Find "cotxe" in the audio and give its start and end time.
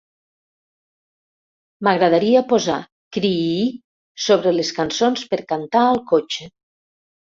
6.15-6.55